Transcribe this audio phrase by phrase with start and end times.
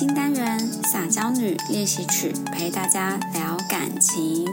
[0.00, 4.46] 新单元撒娇女练习曲，陪大家聊感情。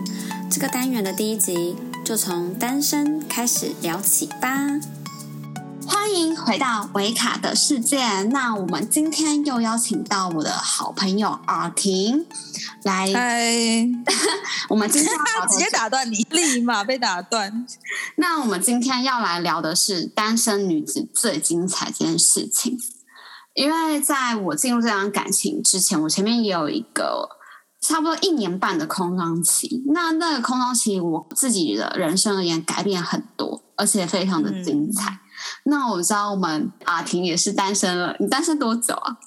[0.51, 1.73] 这个单元的第一集
[2.03, 4.67] 就从单身开始聊起吧。
[5.87, 8.23] 欢迎回到维卡的世界。
[8.23, 12.25] 那我们今天又邀请到我的好朋友阿婷
[12.83, 13.09] 来。
[13.13, 13.87] 嗨，
[14.67, 17.65] 我们今天要 直接打断你，立马被打断。
[18.17, 22.77] 那我们今天要来聊的是单身女子最精彩这件事情。
[23.57, 27.27] 因为在我进入这段感情之前，我前面也有一个
[27.81, 29.83] 差不多一年半的空窗期。
[29.91, 35.21] 那那个空窗期，我自己的人生而言改变很多，而且非常的精彩。
[35.65, 39.17] 那我知道我们阿婷也是单身了，你单身多久啊？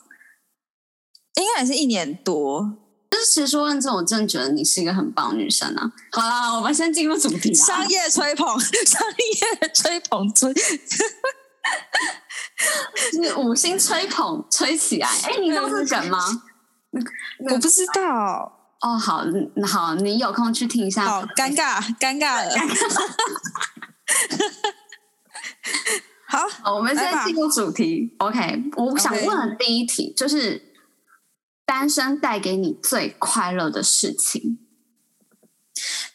[1.34, 2.78] 应该也是一年多。
[3.10, 5.90] 就是其实说认真，我真的觉得你是一个很棒的女生啊。
[6.12, 7.66] 好啦，我们先进入主题啊。
[7.66, 8.46] 商业吹捧，
[8.86, 10.54] 商业吹捧吹。
[13.12, 16.18] 是五星吹捧吹起来，哎，你都是梗吗？
[17.50, 18.56] 我不知道。
[18.80, 19.24] 哦，好，
[19.66, 21.04] 好，你有空去听一下。
[21.04, 22.50] 好，尴尬，尴尬了。
[26.26, 28.14] 好，我们先进入主题。
[28.18, 30.74] OK，我想问的第一题就是：
[31.66, 34.58] 单身带给你最快乐的事情？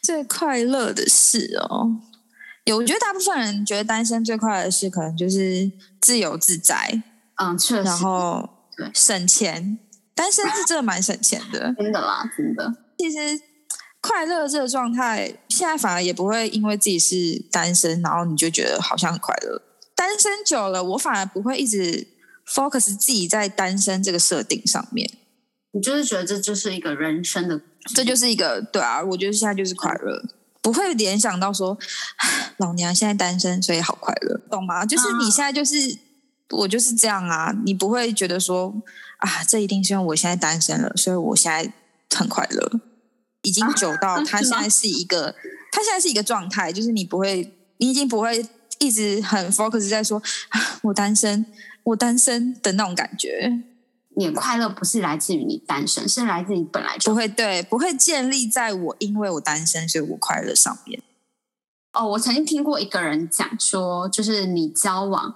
[0.01, 1.99] 最快乐的事哦。
[2.65, 5.71] 有，我觉得大部分人觉得单身最快的事，可能就是
[6.01, 7.03] 自由自在。
[7.41, 7.83] 嗯，确实。
[7.83, 9.79] 然后，对，省钱。
[10.15, 12.73] 单身是真的蛮省钱的，真的啦，真的。
[12.97, 13.17] 其实
[13.99, 19.61] 快乐这个状态，现在反而也不会因为自己是单身，然后你就觉得好像很快乐。
[19.93, 22.07] 单身久了，我反而不会一直
[22.47, 25.09] focus 自己在单身这个设定上面。
[25.73, 27.59] 你就是觉得这就是一个人生的，
[27.93, 30.23] 这就是一个对啊，我觉得现在就是快乐。
[30.65, 31.77] 不会联想到说，
[32.57, 34.83] 老娘现在单身，所以好快乐，懂吗？
[34.83, 35.75] 就是你现在就是
[36.49, 38.73] 我就是这样啊，你不会觉得说
[39.19, 41.71] 啊，这一定是因为我现在单身了，所以我现在
[42.17, 42.81] 很快乐。
[43.43, 45.35] 已经久到他现在是一个，
[45.71, 48.43] 他现在是一个状态，就是你不会，你已经不会
[48.79, 51.45] 一直很 focus 在说啊，我单身，
[51.83, 53.61] 我单身的那种感觉。
[54.15, 61.01] 你的快乐不是来自于你单身，是来自于本来就不会对，不会建立在我因为我单身所以我快乐上面。
[61.93, 65.33] 哦，我曾经听过一个人讲说，就是你交往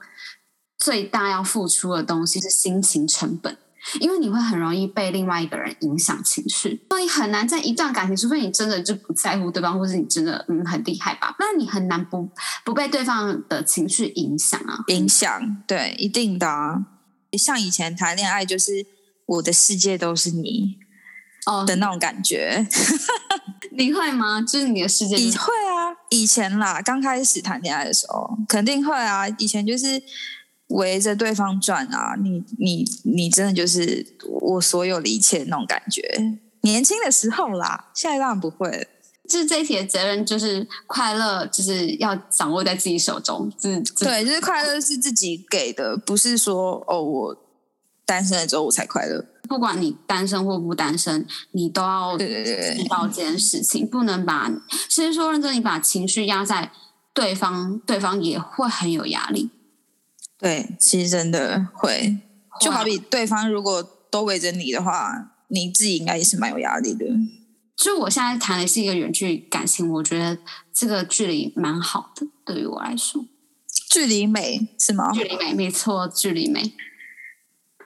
[0.77, 3.57] 最大要付出的东西是心情成本，
[4.01, 12.29] 因为你会很容易被另外一个人影响情绪，所以很难在一段感情，除非你真的就不在乎对方，或是你真的嗯很厉害吧，不然你很难不
[12.65, 14.83] 不被对方的情绪影响啊。
[14.87, 16.47] 影响，对，一定的。
[17.37, 18.85] 像以前谈恋爱，就是
[19.25, 20.77] 我的世界都是你
[21.45, 22.67] 哦的那种感觉。
[23.71, 24.41] 你会吗？
[24.41, 25.15] 就是你的世界？
[25.15, 25.95] 你会啊？
[26.09, 29.27] 以前啦，刚开始谈恋爱的时候，肯定会啊。
[29.37, 30.01] 以前就是
[30.69, 34.05] 围着对方转啊，你你你真的就是
[34.41, 36.01] 我所有的一切那种感觉。
[36.61, 38.87] 年轻的时候啦，现在当然不会。
[39.29, 43.49] 就是这一题的责任，就是快乐，就是要掌握在自己手中。
[43.55, 47.37] 自对，就是快乐是自己给的，不是说哦，我
[48.05, 49.23] 单身了之后我才快乐。
[49.47, 54.51] 不管你单身或不单身，你都要对对对知道这件事情，不能把
[54.89, 56.71] 其实说认真，你把情绪压在
[57.13, 59.51] 对方，对方也会很有压力。
[60.37, 62.17] 对，其实真的会，
[62.59, 67.05] 就好比对方如果都围着你的话，你自己应该也是蛮有压力的。
[67.79, 70.37] 就我现在谈的是一个远距感情，我觉得
[70.73, 73.25] 这个距离蛮好的，对于我来说，
[73.89, 75.13] 距离美是吗？
[75.13, 76.73] 距离美，没错，距离美。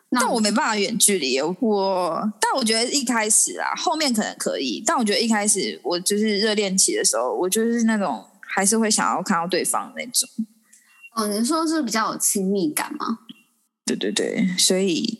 [0.09, 10.27] 但我没办法远距离，我但我觉得一开始啊，后面可能可以，但我觉得一开始我就是热恋期的时候，我就是那种还是会想要看到对方那种。
[11.15, 13.19] 哦，你说是比较有亲密感吗？
[13.85, 15.19] 对对对，所以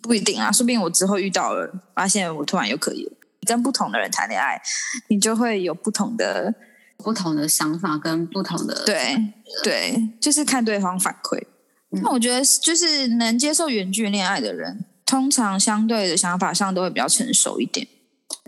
[0.00, 3.12] 不一定啊，说不定我之后遇到了，发现我突然又可以了。
[3.46, 4.60] 跟不同的人谈恋爱，
[5.08, 6.54] 你就会有不同的、
[6.96, 11.44] 不同的想法跟不同的对对，就是看对方反馈。
[12.02, 17.86] 那我觉得，就是能接受远距恋爱的人，通常相对的想法上都会比较成熟一点。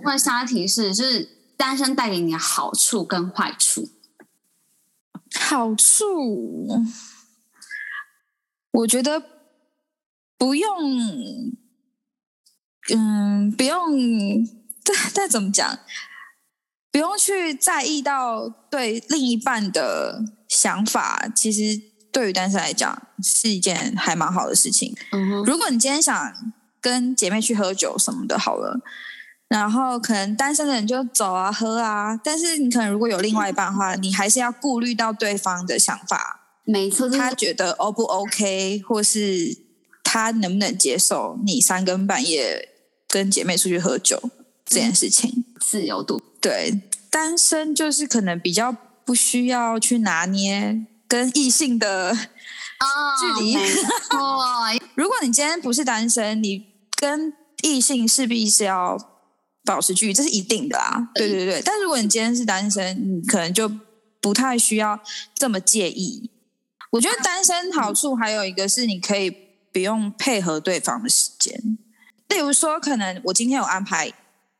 [0.04, 3.90] 问下一题是：就是单身带给你的好处跟坏处？
[5.36, 6.84] 好处，
[8.70, 9.22] 我觉得
[10.38, 11.52] 不用，
[12.94, 14.63] 嗯，不用。
[14.84, 15.78] 但但怎么讲？
[16.92, 21.80] 不用去在意到对另一半的想法，其实
[22.12, 24.94] 对于单身来讲是一件还蛮好的事情。
[25.10, 26.32] 嗯如果你今天想
[26.80, 28.78] 跟姐妹去喝酒什么的，好了，
[29.48, 36.60] 然后可能单身的人就走啊喝啊，但是你可能如果有另外一半的话，你还是要顾虑到对方的想法。
[36.64, 39.64] 没错，他觉得 O 不 OK，或是。
[40.06, 42.68] 他能不能接受你三更半夜
[43.08, 44.30] 跟姐妹出去喝酒
[44.64, 45.44] 这件事情？
[45.60, 46.22] 自由度。
[46.40, 48.74] 对，单身就是可能比较
[49.04, 53.56] 不需要去拿捏跟异性的 距离。
[54.94, 56.66] 如果你今天不是单身，你
[56.96, 57.32] 跟
[57.62, 58.98] 异性势必是要
[59.64, 61.08] 保持距离，这是一定的啊。
[61.14, 63.70] 对对对，但如果你今天是单身，你可能就
[64.20, 65.00] 不太需要
[65.34, 66.30] 这么介意。
[66.90, 69.30] 我觉得单身好处还有一个是，你可以
[69.72, 71.78] 不用配合对方的时间。
[72.28, 74.12] 例如说，可能我今天有安排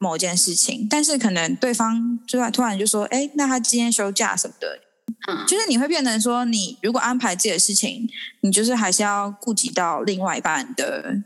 [0.05, 4.81] 某件事情，但是可能对方突然突然就说：“哎，那他今天休假什么的。”
[5.27, 8.07] 嗯，就是你会变成说，你如果安排自己的事情，
[8.41, 11.23] 你就是还是要顾及到另外一半的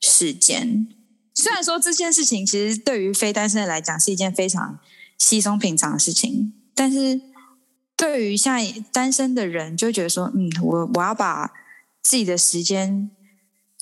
[0.00, 0.86] 时间。
[1.34, 4.78] 虽然说这件事情其实对于非单身的来讲是一件非常
[5.16, 7.20] 稀松平常的事情，但是
[7.96, 11.50] 对于现在单身的人，就会觉得说，嗯，我我要把
[12.02, 13.10] 自己的时间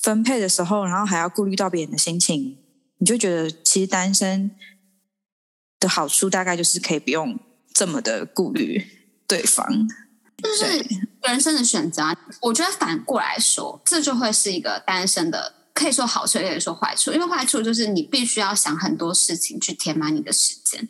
[0.01, 2.57] 分配的时候，然后还要顾虑到别人的心情，
[2.97, 4.51] 你就觉得其实单身
[5.79, 7.39] 的好处大概就是可以不用
[7.73, 8.85] 这么的顾虑
[9.27, 9.87] 对方，
[10.37, 10.85] 就是
[11.23, 12.15] 人生的选择。
[12.41, 15.53] 我觉得反过来说，这就会是一个单身的。
[15.73, 17.11] 可以说好处，也可以说坏处。
[17.11, 20.89] 因为坏处就是你必须要想很多事情去填满你的时间。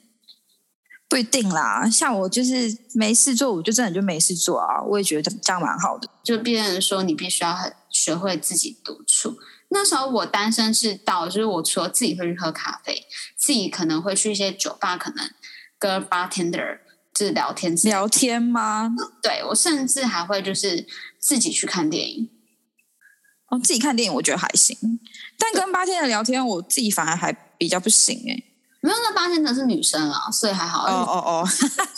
[1.09, 4.81] 不一定啦，像我就是没事做，我就真的就没事做啊。
[4.83, 6.09] 我也觉得这样蛮好的。
[6.23, 9.37] 就别人说你必须要很学会自己独处。
[9.69, 13.05] 那时候我单身是到，就是我除了自己会去喝咖啡，
[13.35, 15.29] 自己可能会去一些酒吧，可能
[15.77, 16.79] 跟 bartender
[17.13, 17.75] 就是聊天。
[17.75, 18.89] 聊天吗？
[19.21, 20.87] 对，我甚至还会就是
[21.19, 22.29] 自己去看电影。
[23.49, 24.77] 哦，自己看电影我觉得还行，
[25.37, 28.43] 但跟八天的聊天，我自己反而还比较不行哎。
[28.81, 30.85] 没有，那八天的是女生啊，所以还好。
[30.85, 31.47] 哦哦哦，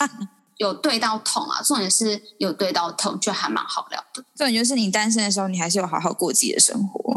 [0.58, 4.24] 有对到痛啊，重点是有对到痛，就还蛮好聊的。
[4.34, 7.14] 重点就是你单身的时候，你还是有好好过自己的生活。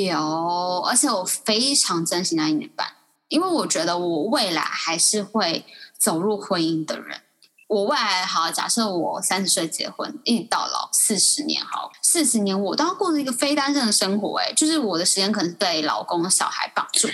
[0.00, 2.86] 有，而且我非常珍惜那一年半，
[3.28, 5.64] 因为我觉得我未来还是会
[5.98, 7.20] 走入婚姻的人。
[7.68, 17.08] 我未来好，假设我三十岁结婚，一直到老四十年，好，四十年我都要过着一个非单身的生活，哎，就是我的时间可能是被老公、小孩绑住。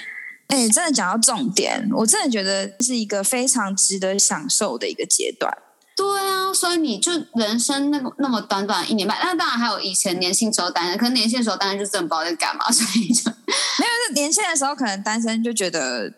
[0.49, 5.57] 哎，真的讲到重点，我真的觉得是一个非常值得享受的一个阶段。
[5.99, 14.15] 对啊，所以你就人生那个那么短短一年半，那当然还有以前年轻时候单身，可是年轻的时候单身就真的不知道在干嘛， 所以就没有。
[14.15, 16.15] 年轻的时候可能单身就觉得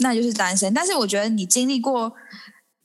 [0.00, 2.12] 那就是单身，但是我觉得你经历过。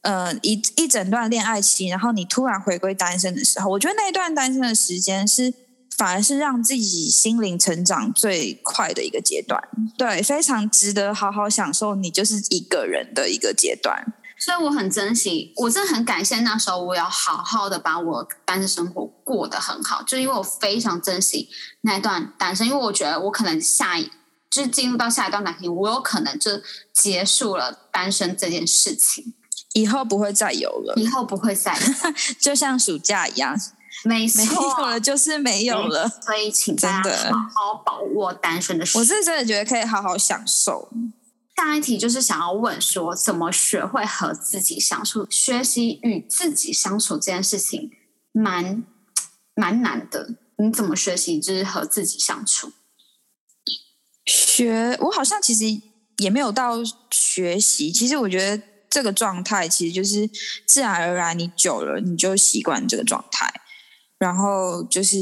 [0.03, 5.53] 呃，一一整段恋爱期，然后你突然回归单身的时候，我觉得那一段单身的时间是
[5.95, 9.61] 反而是让自己心灵成长最快的一个阶段，
[9.95, 14.03] 对，非常值得好好享受你就是一个人的一个阶段。
[14.43, 21.47] 所以我很珍惜，我真的很感谢那时候我要好好的把我单身生活过得很好，就因为我非常珍惜
[21.81, 24.09] 那段单身，因为我觉得我可能下一
[24.49, 26.59] 就是进入到下一段感情，我有可能就
[26.91, 29.35] 结束了单身这件事情。
[29.73, 31.77] 以后不会再有了，以后不会再，
[32.41, 33.55] 就像暑假一样，
[34.03, 36.09] 没错，没有了就是没有了。
[36.09, 40.89] 所以，请大家好好把握单身的时我是真的觉得可以好好享受。
[41.63, 45.27] 下一题就是想要问说，怎么学会和自己相处？
[45.29, 47.91] 学习与自己相处这件事情，
[48.31, 48.83] 蛮
[49.55, 50.35] 蛮难的。
[50.57, 52.71] 你怎么学习就是和自己相处？
[54.25, 55.65] 学，我好像其实
[56.17, 56.77] 也没有到
[57.11, 57.91] 学习。
[57.91, 58.63] 其实我觉得。
[58.93, 60.29] 这个状态其实就是
[60.67, 63.49] 自然而然，你久了你就习惯这个状态，
[64.17, 65.17] 然后就是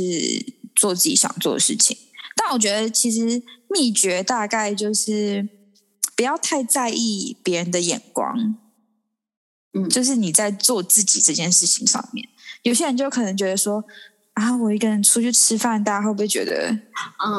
[0.75, 1.95] 做自己想做的事情。
[2.35, 5.47] 但我觉得其实秘诀大概就是
[6.19, 8.57] 不要太在意别人的眼光，
[9.73, 12.27] 嗯，就是你在做自己这件事情上面，
[12.63, 13.85] 有些人就可能觉得说。
[14.33, 16.69] 啊，我一个人出去吃饭，大家会不会觉得，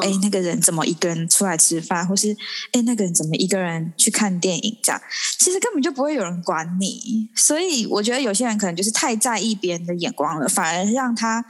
[0.03, 2.35] 哎，那个人怎么一个人出来吃饭，或是
[2.73, 4.77] 哎，那个人怎么一个人去看电影？
[4.83, 5.01] 这样
[5.39, 7.27] 其实根本就不会有人管你。
[7.35, 11.43] 所以我觉得有些人可能就是太在意别人的眼光了，反而让他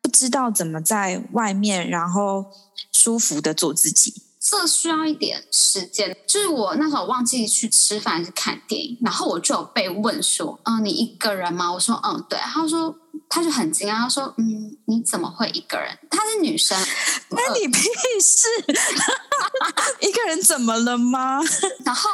[0.00, 2.46] 不知道怎么在外面，然后
[2.90, 4.22] 舒服的做自己。
[4.60, 6.16] 这需要一点时间。
[6.26, 12.96] 就是我那时候忘记去吃饭还是看电影，然后我就有被问说：“嗯，你一个人吗？”我说：“嗯，对。”他说。
[13.34, 15.98] 他就很惊讶，他说：“嗯，你怎么会一个人？
[16.08, 16.78] 她是女生，
[17.28, 17.80] 关你屁
[18.22, 18.46] 事？
[19.98, 21.40] 一个人怎么了吗？”
[21.84, 22.08] 然后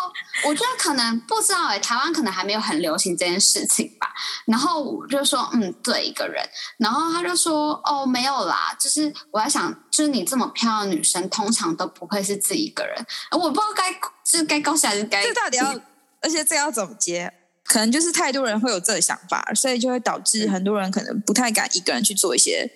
[0.46, 4.10] 我觉得可能不知道哎，台湾可能还没有很流行这件事情吧。
[4.46, 6.42] 然后我就说：“嗯，对，一个人。”
[6.80, 13.06] 然后他就说：“哦，没有啦，就是我在想，就是你这么漂亮的女生，通常都不会是自己一个人。
[13.32, 15.22] 我不知道该是该高兴还是该……
[15.22, 15.78] 这到底要？
[16.22, 17.30] 而且这要怎么接？”
[17.70, 22.68] 可能就是太多人会有这个想法，所以就会导致很多人可能不太敢一个人去做一些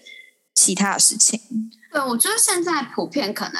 [0.54, 1.40] 其他的事情。
[1.90, 3.54] 对，我觉得现在普遍可能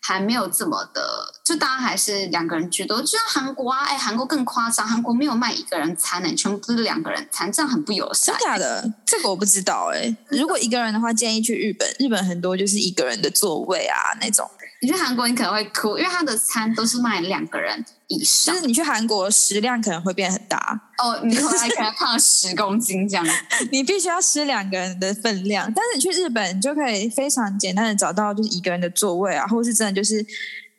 [0.00, 3.00] 还没有这么的，就大家还是两个人居多。
[3.00, 8.36] 就像韩国啊，哎，韩国更夸张，韩国没有卖一个人餐呢，全部都是两个人餐，这样很不友善。
[8.38, 8.92] 真假的？
[9.04, 10.16] 这个我不知道哎。
[10.28, 14.48] 如果一个人的话，建议去日本，日本很多就是一个人的座位啊那种。
[14.82, 18.54] 你去韩国，你可能会哭，因为他的餐都是卖两个人以上。
[18.54, 23.26] 就是你去韩国，食量可能会变很大哦，你后来可能胖十公斤这样。
[23.72, 25.72] 你必须要吃两个人的分量。
[25.74, 30.24] 但是你去日本，你就可以非常简单的找到就是一个人的座位啊，或者是真的就是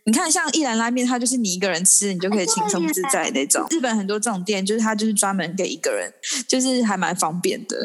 [0.03, 3.65] 你看像一兰拉面，它就是你一个人吃，你就可以轻松自在那种。
[3.71, 6.13] 日本很多这种店，就是它就是专门给一个人，
[6.47, 7.75] 就是还蛮方便的。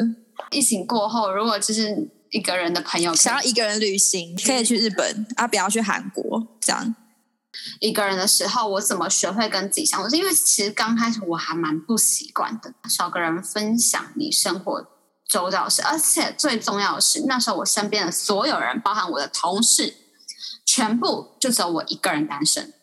[0.51, 2.07] 疫情过后，如果就是。
[2.33, 6.47] 一个人的朋友想要一个人旅行，可以去日本啊，不要去韩国。
[6.59, 6.95] 这样
[7.79, 10.15] 一个人的时候，我怎么学会跟自己相处？
[10.15, 14.87] 因为其实刚开始我还蛮不习惯的，少个人分享你生活
[15.29, 19.93] 周遭事，而且最重要的是，那时候我身边的所有人，包含我的同事，
[20.65, 22.73] 全部就只有我一个人单身。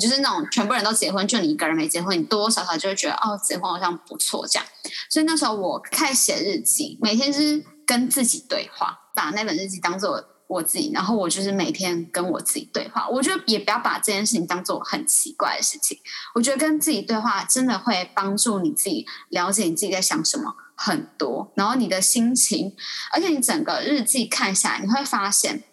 [0.00, 4.66] 就是那种全部人都结婚，就你一个人没结婚，你多多少少就会觉得哦，结婚好像不错这样。
[5.10, 7.62] 所以那时候我开始写日记，每天是。
[7.86, 13.08] 跟自己对话，把那本日记当做我自己，然后我就是每天跟我自己对话。
[13.08, 15.98] 我觉得也不要把这件事情当做很奇怪的事情。
[16.34, 22.76] 我觉得跟自己对话真的会帮助你自己了解你自己在想什么很多，然后你的心情，
[23.12, 25.64] 而且你整个日记看下来，你会发现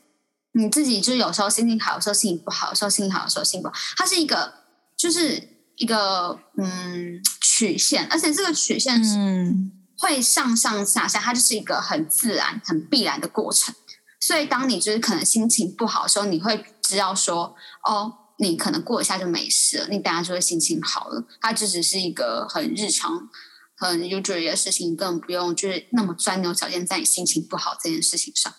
[0.54, 3.74] 你自己就是有时候心情好，有时候心情不好，有时候心情好，有时候心情不好。
[3.98, 4.54] 它是一个，
[4.96, 9.81] 就是一个嗯曲线，而且这个曲线是。
[10.02, 13.74] 会上上下下，它就是一个很自然、很必然的过程。
[14.20, 21.24] 所以，当你就是可能心情不好的时候，你会知道说，哦，你可能过一下就没事了，你等下就会心情好了。
[21.40, 23.30] 它就只是一个很日常、
[23.76, 28.52] 很 usual 的事情，根本不用就是那么钻牛角尖在你心情不好这件事情上。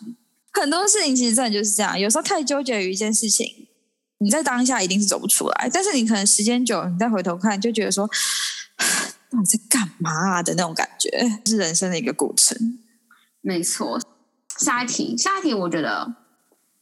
[0.53, 3.67] 很多事情其实真的就是这样，有时候太纠结于一件事情，
[4.19, 5.69] 你在当下一定是走不出来。
[5.73, 8.09] 但是你可能时间久，你再回头看，就觉得说。
[9.39, 12.79] 你在干嘛的那种感觉，是人生的一个过程。
[13.41, 13.99] 没错，
[14.57, 16.15] 下一题，下一题，我觉得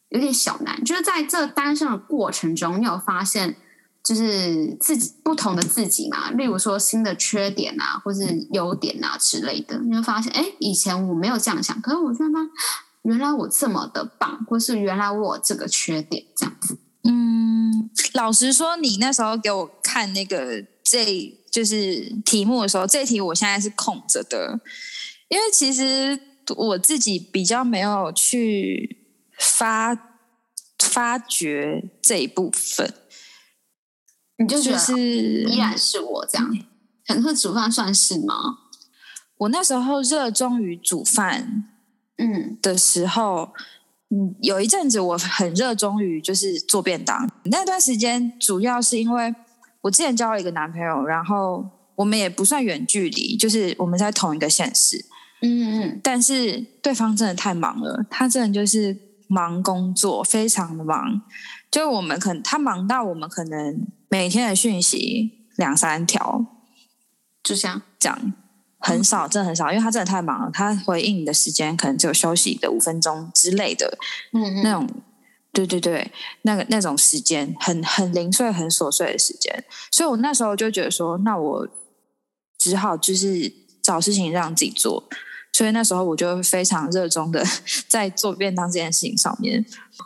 [0.09, 0.83] 有点小难。
[0.83, 3.55] 就是在这单身的过程中，你有发现
[4.03, 6.29] 就是自己不同的自己嘛？
[6.31, 12.29] 例如说新的缺点啊，或是优点啊之类的，你会发现，哎，以前我没有这样想，可是我觉得
[13.03, 16.77] 原来我这么的棒，或是原来我这个缺点这样子。
[17.03, 21.37] 嗯，老实说，你那时候给我看那个这。
[21.51, 24.57] 就是题目的时候，这题我现在是空着的，
[25.27, 26.17] 因为其实
[26.55, 29.03] 我自己比较没有去
[29.37, 30.15] 发
[30.79, 32.93] 发掘这一部分。
[34.37, 36.57] 你就觉得依然是我这样，
[37.05, 38.35] 可能是煮饭算是吗？
[39.39, 41.65] 我那时候热衷于煮饭，
[42.17, 43.59] 嗯的时候，嗯，
[44.41, 49.33] 有一阵子我很热衷于就是做便当，那段时间主要是因为。
[49.83, 55.03] 我之前交了一个男朋友，然后我们也不算远距离，就是我们在同一个县市。
[55.41, 55.99] 嗯嗯。
[56.03, 61.19] 但是对方真的太忙了，他真的就是忙工作，非常的忙。
[61.71, 66.45] 就我们可能他忙到我们可能每天的讯息两三条，
[67.41, 68.33] 就像这样，
[68.81, 73.97] 很少，真的很少，因为他真的太忙了，他回应你的时间可能只有休息的五分钟之类的。
[74.33, 74.61] 嗯嗯。
[74.63, 74.89] 那种。
[75.53, 76.09] 对对对，
[76.43, 81.67] 那个那种时间很很零碎、很琐碎的时间，所以我那时候就觉得说，那我
[82.57, 85.03] 只好就是找事情让自己做。
[85.51, 87.43] 所以那时候我就非常热衷的
[87.89, 89.65] 在做便当这件事情上面。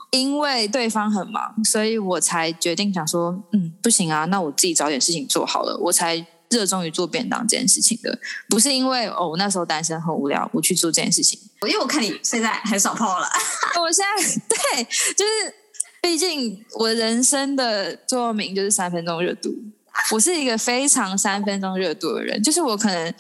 [0.10, 6.26] 因为对方很忙，所以我才决定想说，嗯，不行啊，那我自己找点事情做好了，我才。
[6.50, 11.40] 热衷于做便当这件事情的，不是因为哦，我那时候单身很无聊，我去做这件事情。
[11.64, 13.28] 因为我看你现在很少泡了，
[13.82, 14.84] 我现在对，
[15.16, 15.54] 就是
[16.02, 19.50] 毕竟我人生的座右铭就是三分钟热度。
[20.12, 23.14] 我是一个非常三分钟热度的人，就是我可能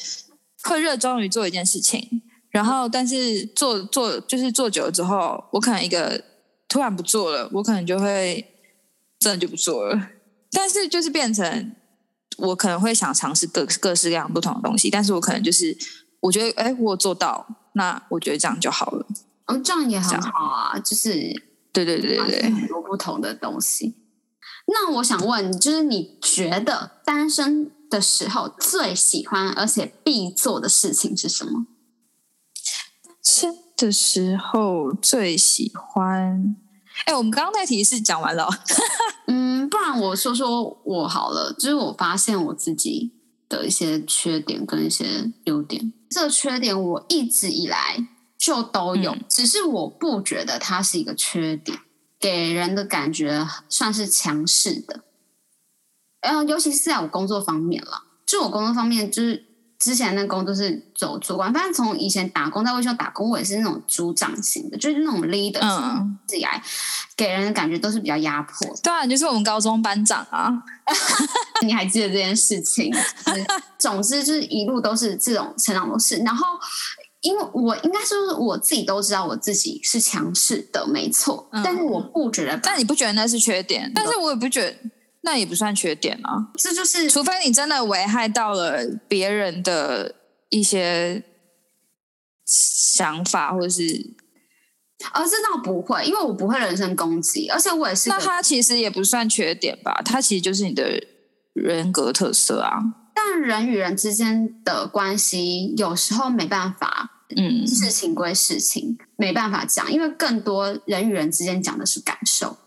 [0.63, 6.23] 会热衷于做一件事情，然后但是做做就是做久了之后，我可能一个
[6.67, 8.45] 突然不做了，我可能就会
[9.17, 10.09] 真的就不做了。
[10.51, 11.75] 但是就是变成。
[12.37, 15.77] 我可能会想尝试各各式各样不同的东西，但是我可能就是
[16.19, 19.05] 我觉得，哎，我做到，那我觉得这样就好了。
[19.47, 21.11] 哦，这样也很好啊，就是
[21.71, 23.95] 对对对对，很多不同的东西。
[24.67, 31.67] 那我想问，就是你觉得单身的时候最喜欢而且必做的事情是什么？
[33.03, 36.55] 单身的时候最喜欢。
[37.03, 38.47] 哎，我们刚刚那题是讲完了。
[39.27, 41.53] 嗯，不然我说说我好了。
[41.53, 43.11] 就是我发现我自己
[43.49, 45.91] 的一些缺点跟一些优点。
[46.09, 51.79] 这个缺点我一直以来就都有，嗯只是我不觉得它是一个缺点，
[52.19, 55.03] 给人的感觉算是强势的。
[56.21, 59.45] 嗯，尤其是在我工作方面了，就我工作方面，就是
[59.85, 66.59] 之前那工作是走主管，反正从以前打工在卫生打工，我也是那种组长型的，就是那种 leader 嗯，以来，
[67.15, 68.79] 给人的感觉都是比较压迫的。
[68.81, 70.51] 当然就是我们高中班长啊，
[71.61, 72.91] 你还记得这件事情？
[73.77, 76.17] 总之就是一路都是这种成长模式。
[76.25, 76.47] 然后，
[77.21, 83.91] 因为我应该说是我自己都知道我自己是强势的，没错，嗯但是我不觉得，但你不觉得那是缺点？
[83.93, 84.75] 但是我也不觉得
[85.25, 90.15] 那也不算缺点啊，这就是除非你真的危害到了别人的
[90.49, 91.23] 一些
[92.45, 93.81] 想法，或者是
[95.13, 99.99] 哦，这倒不会，因为我不会人身攻击，而且我也是那它其实也不算缺点吧？
[100.05, 101.03] 它其实就是你的
[101.53, 102.79] 人格特色啊。
[103.15, 112.57] 但人与人之间的关系有时候没办法，嗯，事情归事情，没办法讲，因为更多人与人之间讲的是感受，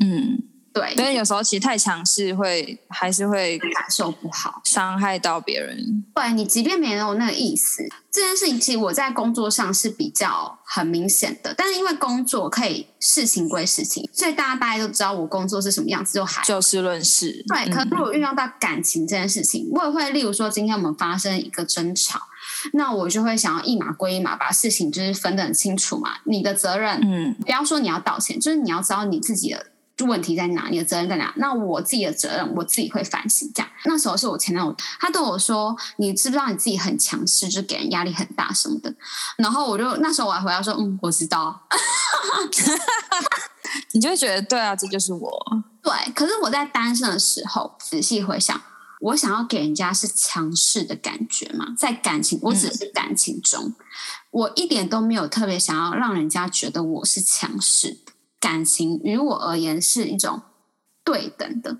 [0.00, 0.42] 嗯，
[0.78, 4.60] 对，因为有时候其实太强势会还是会感受不好。
[4.64, 6.04] 伤害到别人。
[6.14, 11.54] 对你，即便没有那个意思，这件事情其实我在工作上是比较很明显的。
[11.56, 17.72] 但是因为工作可以事情归事情，所以大家大家都知道我工作是什么样子，就还就事论事，对。
[17.72, 22.20] 可是嗯如果遇到到感情这件事情，我也会，例如说今天我们发生一个争吵，
[22.72, 26.16] 那我就会想要一码归一码，把事情就是分得很清楚嘛。
[26.24, 29.66] 你的责任，嗯不要说你要道歉，就是你要知道你自己的
[30.04, 31.32] 问题在哪，你的责任在哪。
[31.36, 33.50] 那我自己的责任，我自己会反省。
[33.54, 38.94] 这样，那时候是我前男友，他对我说：“你知不知道你自己很强势，就给人压力很大什么的。”
[39.38, 41.62] 然后我就那时候我还回答说：“嗯，我知道。
[43.92, 45.30] 你就会觉得对啊，这就是我。”
[45.82, 48.60] 对，可是我在单身的时候，仔细回想，
[49.00, 53.74] 我想要给人家是强势的感觉嘛，在感情，我只是感情中，
[54.30, 58.12] 我一点都没有特别想要让人家觉得我是强势的。
[58.40, 60.42] 感情于我而言是一种
[61.02, 61.78] 对等的，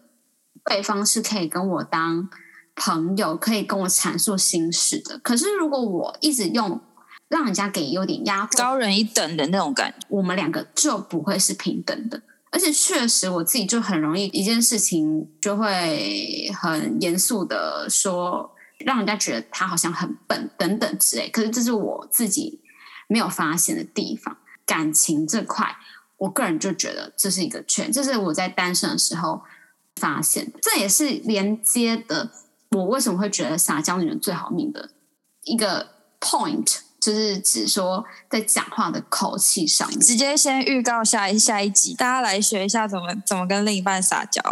[0.64, 2.28] 对方是可以跟我当
[2.74, 5.18] 朋友，可以跟我阐述心事的。
[5.18, 6.80] 可是如果我一直用
[7.28, 10.06] 让人家给有点压迫，高人一等的那种感觉。
[10.08, 12.22] 我们两个就不会是平等的。
[12.50, 21.28] 而且确实，我自己就很容易一件事情就会很严肃的说，让人家觉得他好像很笨等等之类。
[21.28, 22.60] 可是这是我自己
[23.06, 24.38] 没有发现的地方。
[24.64, 25.76] 感情这块，
[26.18, 29.42] 我个人就觉得这是一个圈，这是我在单身的时候
[29.96, 32.30] 发现的，这也是连接的
[32.70, 34.90] 我为什么会觉得撒娇女人最好命的
[35.44, 35.88] 一个
[36.20, 36.80] point。
[37.00, 44.42] 就是指说在讲话的口气上，直接先预告下一下一集，大家来学一下怎么怎么跟另一半撒娇。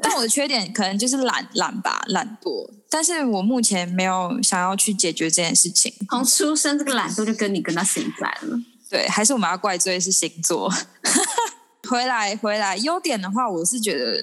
[0.00, 2.70] 但我的缺点可能就是懒懒吧，懒惰。
[2.88, 5.92] 但是我目前没有想要去解决这件事情。
[6.08, 8.58] 从出生这个懒惰就跟你跟到现在了。
[8.92, 10.70] 对，还是我们要怪罪是星座。
[11.88, 14.22] 回来回来，优点的话，我是觉得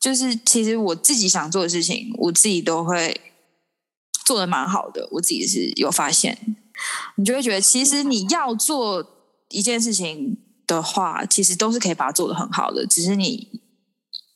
[0.00, 3.20] 就是其实我自己想做的事情，我自己都会
[4.24, 5.06] 做的蛮好的。
[5.12, 6.56] 我自己是有发现，
[7.16, 9.06] 你就会觉得其实你要做
[9.50, 13.60] 一件事情的话，其实都是可以把它做的很好的，只是你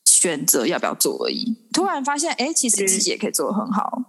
[0.05, 1.57] 选择要不要做而已。
[1.73, 4.03] 突然发现，哎，其实自己也可以做的很好。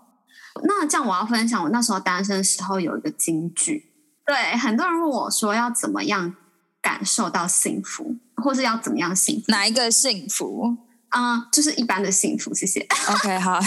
[0.62, 3.93] 那这样我要分享，我那时候单身的时候有一个金句，
[4.26, 6.34] 对很多人问我说要怎么样
[6.80, 9.44] 感受到幸福，或是要怎么样幸福？
[9.48, 10.76] 哪一个幸福
[11.10, 12.80] 啊、就是一般的幸福，谢谢。
[13.12, 13.60] OK，好。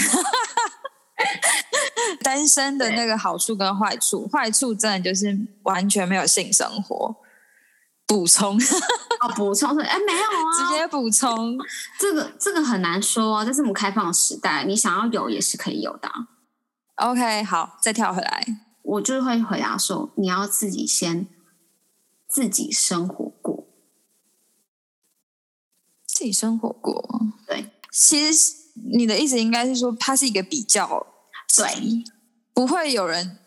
[2.22, 7.16] 单身的那个好处跟坏处，坏处真的就是完全没有性生活。
[8.06, 8.56] 补充，
[9.20, 11.58] 哦，补充是，哎，没有啊，直接补充。
[11.98, 18.46] 这个这个很难说、哦，在这么开放的时代，你想要有也是可以有的啊、OK，好，再跳回来。
[18.88, 21.26] 我就会回答说，你要自己先
[22.26, 23.66] 自己生活过，
[26.06, 27.06] 自己生活过，
[27.46, 28.54] 对其实
[28.90, 31.06] 你的意思应该是说，它是一个比较，
[31.54, 32.02] 对，
[32.54, 33.38] 不会有人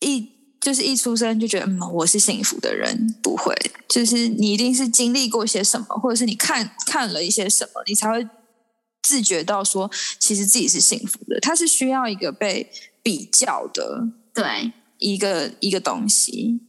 [0.00, 3.54] 一就是一出生就觉得嗯我是幸福的人，不会，
[3.86, 8.26] 就是你一定是经历过些什么，或者是你看看了一些什么，你才会
[9.02, 11.38] 自觉到说，其实自己是幸福的。
[11.40, 12.72] 它是需要一个被
[13.02, 14.72] 比较的对。
[14.98, 16.60] 一个一个东西。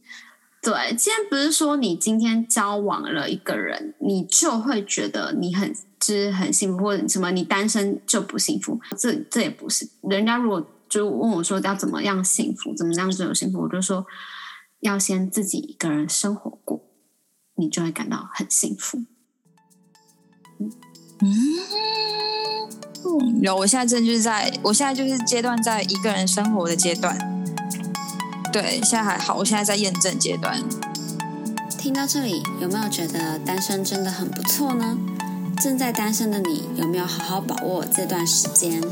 [0.60, 8.80] 对，既然不是说你今天交往了一个人，你就会觉得你很就是很幸福，或者什么你单身就不幸福。
[8.98, 9.88] 这这也不是。
[10.02, 14.04] 人家如果就问我说要怎么样幸福，怎么样就有幸福，我就说
[14.80, 16.82] 要先自己一个人生活过，
[17.54, 18.98] 你就会感到很幸福。
[21.20, 21.30] 嗯，
[23.40, 27.35] 有，我现在真的就是在，我现在就是阶段在一个人生活的阶段。
[28.58, 30.58] 对，现在还好，我现在在验证阶段。
[31.76, 34.96] 听到这里，有没有觉得单身真的很不错呢？
[35.60, 38.82] 正在单身的你，有没有好好把握这段时间？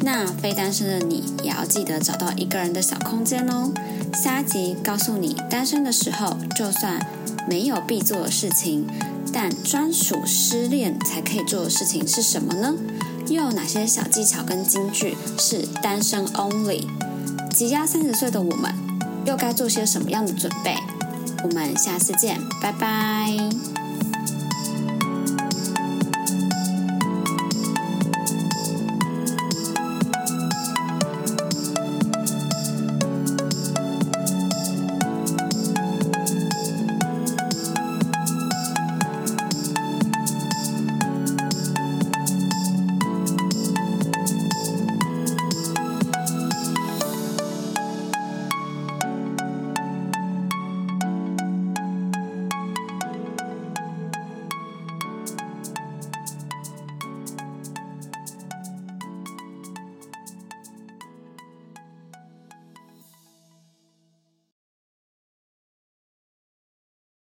[0.00, 3.70] 那非单身的你，也要记得找到一个人的小空间哦。
[4.14, 7.06] 下一集告诉你，单身的时候，就算
[7.46, 8.86] 没有必做的事情，
[9.30, 12.74] 但专属失恋才可以做的事情是什么呢？
[13.28, 16.86] 又有哪些小技巧跟金句是单身 only？
[17.54, 18.74] 即将三十岁的我们，
[19.24, 20.74] 又该做些什么样的准备？
[21.44, 23.81] 我们下次见，拜拜。